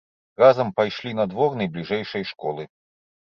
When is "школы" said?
2.31-2.67